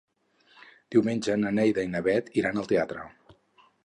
[0.95, 3.05] Diumenge na Neida i na Bet iran al teatre.